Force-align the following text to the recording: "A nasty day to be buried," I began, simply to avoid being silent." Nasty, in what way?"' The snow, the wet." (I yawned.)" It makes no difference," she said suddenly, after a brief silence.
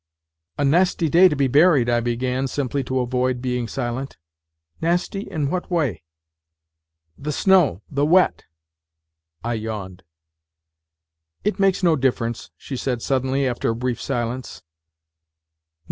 "A 0.57 0.65
nasty 0.65 1.09
day 1.09 1.27
to 1.29 1.35
be 1.35 1.47
buried," 1.47 1.87
I 1.87 1.99
began, 1.99 2.47
simply 2.47 2.83
to 2.85 3.01
avoid 3.01 3.39
being 3.39 3.67
silent." 3.67 4.17
Nasty, 4.81 5.27
in 5.29 5.51
what 5.51 5.69
way?"' 5.69 6.01
The 7.25 7.31
snow, 7.31 7.83
the 7.87 8.03
wet." 8.03 8.45
(I 9.43 9.53
yawned.)" 9.53 10.01
It 11.43 11.59
makes 11.59 11.83
no 11.83 11.95
difference," 11.95 12.49
she 12.57 12.75
said 12.77 13.03
suddenly, 13.03 13.47
after 13.47 13.69
a 13.69 13.75
brief 13.75 14.01
silence. 14.01 14.63